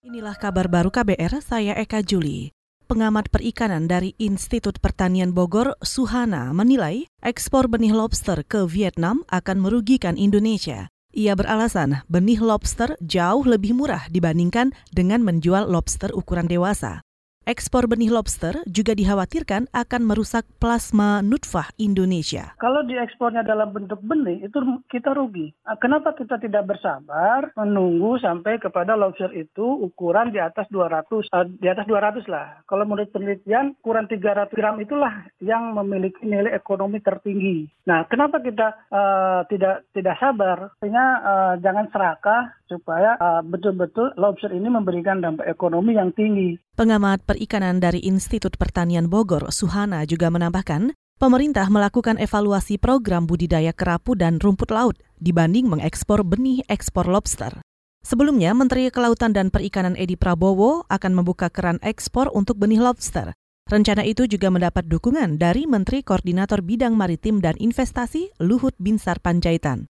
Inilah 0.00 0.32
kabar 0.32 0.64
baru 0.72 0.88
KBR, 0.88 1.44
saya 1.44 1.76
Eka 1.76 2.00
Juli. 2.00 2.56
Pengamat 2.88 3.28
perikanan 3.28 3.84
dari 3.84 4.16
Institut 4.16 4.80
Pertanian 4.80 5.36
Bogor, 5.36 5.76
Suhana, 5.84 6.56
menilai 6.56 7.04
ekspor 7.20 7.68
benih 7.68 7.92
lobster 7.92 8.40
ke 8.40 8.64
Vietnam 8.64 9.28
akan 9.28 9.60
merugikan 9.60 10.16
Indonesia. 10.16 10.88
Ia 11.12 11.36
beralasan 11.36 12.00
benih 12.08 12.40
lobster 12.40 12.96
jauh 13.04 13.44
lebih 13.44 13.76
murah 13.76 14.08
dibandingkan 14.08 14.72
dengan 14.88 15.20
menjual 15.20 15.68
lobster 15.68 16.16
ukuran 16.16 16.48
dewasa. 16.48 17.04
Ekspor 17.48 17.88
benih 17.88 18.12
lobster 18.12 18.52
juga 18.68 18.92
dikhawatirkan 18.92 19.72
akan 19.72 20.02
merusak 20.04 20.44
plasma 20.60 21.24
nutfah 21.24 21.72
Indonesia. 21.80 22.52
Kalau 22.60 22.84
diekspornya 22.84 23.40
dalam 23.40 23.72
bentuk 23.72 23.96
benih, 24.04 24.44
itu 24.44 24.60
kita 24.92 25.16
rugi. 25.16 25.48
Nah, 25.64 25.80
kenapa 25.80 26.12
kita 26.12 26.36
tidak 26.36 26.68
bersabar 26.68 27.48
menunggu 27.56 28.20
sampai 28.20 28.60
kepada 28.60 28.92
lobster 28.92 29.32
itu 29.32 29.64
ukuran 29.64 30.36
di 30.36 30.36
atas 30.36 30.68
200, 30.68 31.32
uh, 31.32 31.40
eh, 31.40 31.48
di 31.56 31.64
atas 31.72 31.88
200 31.88 32.28
lah. 32.28 32.60
Kalau 32.68 32.84
menurut 32.84 33.08
penelitian, 33.08 33.72
ukuran 33.80 34.04
300 34.04 34.52
gram 34.52 34.76
itulah 34.76 35.24
yang 35.40 35.72
memiliki 35.72 36.20
nilai 36.20 36.52
ekonomi 36.52 37.00
tertinggi. 37.00 37.64
Nah, 37.88 38.04
kenapa 38.04 38.44
kita 38.44 38.84
uh, 38.92 39.48
tidak 39.48 39.88
tidak 39.96 40.20
sabar? 40.20 40.76
Sehingga 40.76 41.06
uh, 41.24 41.54
jangan 41.64 41.88
serakah 41.88 42.59
supaya 42.70 43.18
betul-betul 43.42 44.14
uh, 44.14 44.16
lobster 44.16 44.54
ini 44.54 44.70
memberikan 44.70 45.18
dampak 45.18 45.50
ekonomi 45.50 45.98
yang 45.98 46.14
tinggi. 46.14 46.54
Pengamat 46.78 47.26
perikanan 47.26 47.82
dari 47.82 47.98
Institut 48.06 48.54
Pertanian 48.54 49.10
Bogor, 49.10 49.50
Suhana, 49.50 50.06
juga 50.06 50.30
menambahkan, 50.30 50.94
pemerintah 51.18 51.66
melakukan 51.66 52.22
evaluasi 52.22 52.78
program 52.78 53.26
budidaya 53.26 53.74
kerapu 53.74 54.14
dan 54.14 54.38
rumput 54.38 54.70
laut 54.70 54.94
dibanding 55.18 55.66
mengekspor 55.66 56.22
benih 56.22 56.62
ekspor 56.70 57.10
lobster. 57.10 57.58
Sebelumnya, 58.06 58.54
Menteri 58.54 58.88
Kelautan 58.88 59.34
dan 59.34 59.50
Perikanan 59.52 59.98
Edi 59.98 60.16
Prabowo 60.16 60.88
akan 60.88 61.12
membuka 61.12 61.50
keran 61.50 61.82
ekspor 61.82 62.30
untuk 62.30 62.56
benih 62.56 62.80
lobster. 62.80 63.34
Rencana 63.68 64.08
itu 64.08 64.24
juga 64.24 64.48
mendapat 64.48 64.88
dukungan 64.88 65.36
dari 65.36 65.68
Menteri 65.68 66.00
Koordinator 66.00 66.64
Bidang 66.64 66.96
Maritim 66.96 67.44
dan 67.44 67.60
Investasi 67.60 68.32
Luhut 68.40 68.72
Binsar 68.80 69.20
Panjaitan. 69.20 69.89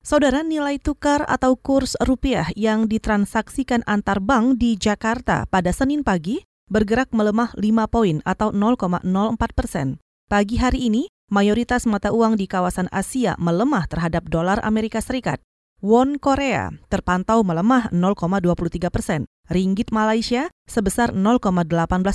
Saudara 0.00 0.40
nilai 0.40 0.80
tukar 0.80 1.28
atau 1.28 1.60
kurs 1.60 1.92
rupiah 2.00 2.48
yang 2.56 2.88
ditransaksikan 2.88 3.84
antar 3.84 4.16
bank 4.24 4.56
di 4.56 4.72
Jakarta 4.72 5.44
pada 5.44 5.76
Senin 5.76 6.00
pagi 6.00 6.40
bergerak 6.72 7.12
melemah 7.12 7.52
5 7.52 7.84
poin 7.92 8.24
atau 8.24 8.48
0,04 8.48 9.04
persen. 9.52 10.00
Pagi 10.24 10.56
hari 10.56 10.88
ini, 10.88 11.12
mayoritas 11.28 11.84
mata 11.84 12.16
uang 12.16 12.40
di 12.40 12.48
kawasan 12.48 12.88
Asia 12.88 13.36
melemah 13.36 13.84
terhadap 13.92 14.24
dolar 14.32 14.56
Amerika 14.64 15.04
Serikat. 15.04 15.36
Won 15.84 16.16
Korea 16.16 16.72
terpantau 16.88 17.44
melemah 17.44 17.92
0,23 17.92 18.88
persen, 18.88 19.28
ringgit 19.52 19.92
Malaysia 19.92 20.48
sebesar 20.64 21.12
0,18 21.12 21.68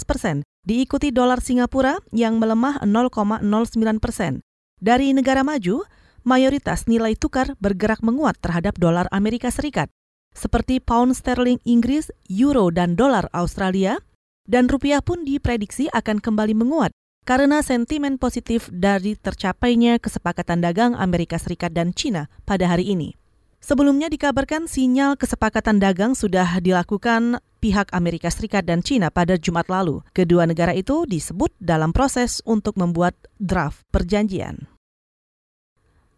persen, 0.09 0.41
diikuti 0.66 1.13
dolar 1.13 1.38
Singapura 1.38 2.02
yang 2.09 2.41
melemah 2.41 2.81
0,09 2.81 3.45
persen. 4.02 4.41
Dari 4.81 5.13
negara 5.13 5.45
maju, 5.45 5.86
mayoritas 6.26 6.90
nilai 6.90 7.14
tukar 7.14 7.54
bergerak 7.62 8.02
menguat 8.02 8.36
terhadap 8.42 8.76
dolar 8.81 9.06
Amerika 9.14 9.54
Serikat, 9.54 9.88
seperti 10.34 10.84
pound 10.84 11.16
sterling 11.16 11.62
Inggris, 11.64 12.12
euro, 12.28 12.73
dan 12.73 12.98
dolar 12.98 13.30
Australia, 13.31 14.02
dan 14.50 14.68
rupiah 14.68 15.00
pun 15.00 15.23
diprediksi 15.23 15.88
akan 15.94 16.20
kembali 16.20 16.58
menguat 16.58 16.92
karena 17.26 17.66
sentimen 17.66 18.22
positif 18.22 18.70
dari 18.70 19.18
tercapainya 19.18 19.98
kesepakatan 19.98 20.62
dagang 20.62 20.94
Amerika 20.94 21.42
Serikat 21.42 21.73
dan 21.73 21.94
China 21.94 22.30
pada 22.46 22.70
hari 22.70 22.94
ini. 22.94 23.18
Sebelumnya 23.66 24.14
dikabarkan 24.14 24.70
sinyal 24.70 25.18
kesepakatan 25.18 25.81
dagang 25.81 26.14
sudah 26.14 26.62
dilakukan 26.62 27.42
pihak 27.58 27.90
Amerika 27.98 28.30
Serikat 28.30 28.62
dan 28.70 28.86
China 28.86 29.09
pada 29.09 29.42
Jumat 29.42 29.66
lalu. 29.73 30.06
Kedua 30.14 30.46
negara 30.46 30.70
itu 30.78 31.09
disebut 31.09 31.50
dalam 31.58 31.90
proses 31.90 32.46
untuk 32.46 32.78
membuat 32.78 33.18
draft 33.42 33.81
perjanjian. 33.90 34.75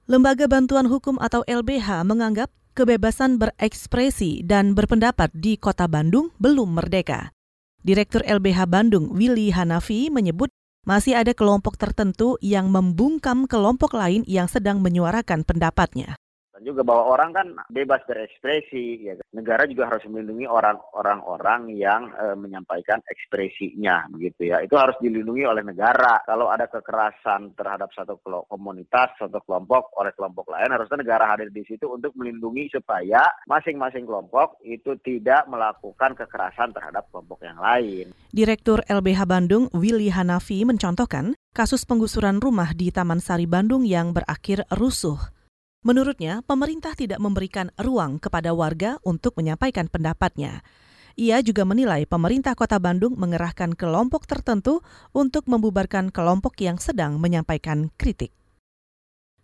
Lembaga 0.07 0.47
Bantuan 0.47 0.88
Hukum 0.88 1.19
atau 1.19 1.44
LBH 1.44 2.07
menganggap 2.07 2.47
kebebasan 2.79 3.35
berekspresi 3.44 4.40
dan 4.40 4.72
berpendapat 4.72 5.35
di 5.35 5.59
Kota 5.59 5.84
Bandung 5.84 6.31
belum 6.40 6.79
merdeka. 6.79 7.35
Direktur 7.84 8.23
LBH 8.23 8.72
Bandung, 8.72 9.12
Willy 9.12 9.51
Hanafi, 9.51 10.07
menyebut 10.07 10.47
masih 10.88 11.19
ada 11.19 11.35
kelompok 11.35 11.75
tertentu 11.75 12.40
yang 12.40 12.72
membungkam 12.72 13.51
kelompok 13.51 14.00
lain 14.00 14.23
yang 14.31 14.47
sedang 14.47 14.79
menyuarakan 14.79 15.44
pendapatnya. 15.44 16.16
Juga 16.67 16.83
bahwa 16.83 17.16
orang 17.16 17.31
kan 17.31 17.47
bebas 17.72 18.03
berekspresi, 18.03 19.07
ya. 19.07 19.16
negara 19.31 19.63
juga 19.63 19.88
harus 19.88 20.03
melindungi 20.11 20.44
orang-orang 20.91 21.72
yang 21.72 22.11
e, 22.11 22.35
menyampaikan 22.35 23.00
ekspresinya, 23.07 24.11
begitu 24.11 24.51
ya. 24.51 24.59
Itu 24.59 24.75
harus 24.75 25.00
dilindungi 25.00 25.47
oleh 25.47 25.63
negara. 25.63 26.19
Kalau 26.27 26.51
ada 26.51 26.67
kekerasan 26.67 27.56
terhadap 27.56 27.88
satu 27.95 28.19
komunitas, 28.51 29.16
satu 29.16 29.39
kelompok 29.47 29.95
oleh 29.95 30.11
kelompok 30.11 30.51
lain, 30.51 30.75
harusnya 30.75 31.00
negara 31.00 31.31
hadir 31.31 31.47
di 31.56 31.63
situ 31.63 31.88
untuk 31.88 32.11
melindungi 32.19 32.67
supaya 32.75 33.23
masing-masing 33.47 34.03
kelompok 34.03 34.59
itu 34.67 35.00
tidak 35.00 35.47
melakukan 35.47 36.19
kekerasan 36.19 36.75
terhadap 36.75 37.07
kelompok 37.07 37.47
yang 37.47 37.56
lain. 37.63 38.11
Direktur 38.35 38.83
LBH 38.91 39.23
Bandung 39.23 39.72
Willy 39.72 40.11
Hanafi 40.11 40.67
mencontohkan 40.67 41.31
kasus 41.56 41.88
penggusuran 41.88 42.44
rumah 42.44 42.75
di 42.75 42.91
Taman 42.91 43.23
Sari 43.23 43.47
Bandung 43.47 43.88
yang 43.88 44.11
berakhir 44.11 44.67
rusuh. 44.69 45.37
Menurutnya, 45.88 46.44
pemerintah 46.44 47.00
tidak 47.00 47.16
memberikan 47.24 47.72
ruang 47.80 48.20
kepada 48.20 48.52
warga 48.52 49.00
untuk 49.08 49.40
menyampaikan 49.40 49.88
pendapatnya. 49.88 50.59
Ia 51.16 51.40
juga 51.40 51.64
menilai 51.64 52.03
pemerintah 52.03 52.59
Kota 52.59 52.75
Bandung 52.75 53.16
mengerahkan 53.16 53.72
kelompok 53.72 54.28
tertentu 54.28 54.84
untuk 55.16 55.48
membubarkan 55.48 56.12
kelompok 56.12 56.59
yang 56.59 56.75
sedang 56.75 57.24
menyampaikan 57.24 57.88
kritik. 57.96 58.36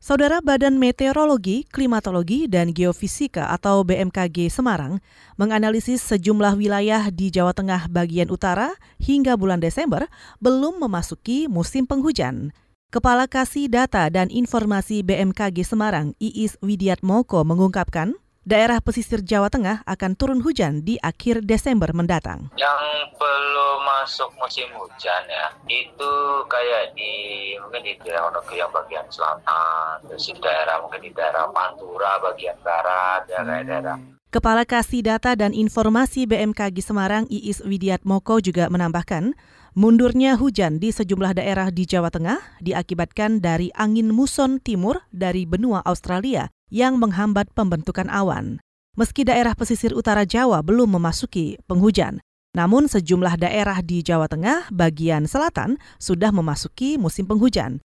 Saudara 0.04 0.44
Badan 0.44 0.84
Meteorologi, 0.84 1.64
Klimatologi, 1.64 2.52
dan 2.52 2.76
Geofisika 2.76 3.48
atau 3.56 3.88
BMKG 3.88 4.52
Semarang 4.52 5.00
menganalisis 5.40 6.04
sejumlah 6.04 6.60
wilayah 6.60 7.08
di 7.08 7.32
Jawa 7.32 7.56
Tengah 7.56 7.88
bagian 7.88 8.28
utara 8.28 8.76
hingga 9.00 9.40
bulan 9.40 9.64
Desember 9.64 10.12
belum 10.44 10.84
memasuki 10.84 11.48
musim 11.48 11.88
penghujan. 11.88 12.52
Kepala 12.94 13.26
Kasih 13.26 13.74
Data 13.74 14.06
dan 14.14 14.30
Informasi 14.30 15.02
BMKG 15.02 15.66
Semarang, 15.66 16.14
Iis 16.22 16.62
Widiatmoko 16.62 17.42
mengungkapkan, 17.42 18.14
daerah 18.44 18.84
pesisir 18.84 19.24
Jawa 19.24 19.48
Tengah 19.48 19.84
akan 19.88 20.12
turun 20.20 20.40
hujan 20.44 20.84
di 20.84 21.00
akhir 21.00 21.44
Desember 21.44 21.92
mendatang. 21.96 22.52
Yang 22.60 22.82
belum 23.16 23.80
masuk 23.84 24.30
musim 24.40 24.68
hujan 24.76 25.24
ya, 25.28 25.48
itu 25.68 26.14
kayak 26.52 26.92
di 26.96 27.14
mungkin 27.60 27.82
di 27.88 27.94
daerah 28.04 28.30
yang 28.52 28.72
bagian 28.72 29.08
selatan, 29.08 30.04
terus 30.08 30.28
di 30.28 30.36
daerah 30.44 30.84
mungkin 30.84 31.02
di 31.02 31.12
daerah 31.16 31.48
Pantura 31.50 32.20
bagian 32.20 32.56
barat, 32.62 33.28
daerah-daerah 33.32 33.98
hmm. 33.98 34.12
Kepala 34.34 34.66
Kasih 34.66 35.06
Data 35.06 35.38
dan 35.38 35.54
Informasi 35.54 36.26
BMKG 36.26 36.82
Semarang 36.82 37.30
Iis 37.30 37.62
Widiatmoko 37.62 38.42
juga 38.42 38.66
menambahkan, 38.66 39.38
Mundurnya 39.74 40.38
hujan 40.38 40.78
di 40.78 40.94
sejumlah 40.94 41.34
daerah 41.34 41.74
di 41.74 41.90
Jawa 41.90 42.14
Tengah 42.14 42.38
diakibatkan 42.62 43.42
dari 43.42 43.74
angin 43.74 44.14
muson 44.14 44.62
timur 44.62 45.02
dari 45.10 45.50
benua 45.50 45.82
Australia 45.82 46.54
yang 46.74 46.98
menghambat 46.98 47.54
pembentukan 47.54 48.10
awan. 48.10 48.58
Meski 48.98 49.22
daerah 49.22 49.54
pesisir 49.54 49.94
utara 49.94 50.26
Jawa 50.26 50.66
belum 50.66 50.98
memasuki 50.98 51.62
penghujan, 51.70 52.18
namun 52.58 52.90
sejumlah 52.90 53.38
daerah 53.38 53.82
di 53.86 54.02
Jawa 54.02 54.26
Tengah 54.26 54.74
bagian 54.74 55.30
selatan 55.30 55.78
sudah 56.02 56.34
memasuki 56.34 56.98
musim 56.98 57.30
penghujan. 57.30 57.86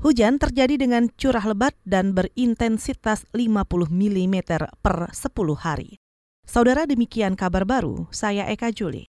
Hujan 0.00 0.40
terjadi 0.40 0.80
dengan 0.80 1.12
curah 1.14 1.44
lebat 1.44 1.76
dan 1.84 2.16
berintensitas 2.16 3.28
50 3.36 3.92
mm 3.92 4.36
per 4.80 5.12
10 5.12 5.20
hari. 5.60 6.00
Saudara 6.42 6.88
demikian 6.88 7.38
kabar 7.38 7.62
baru, 7.62 8.10
saya 8.10 8.50
Eka 8.50 8.74
Juli. 8.74 9.11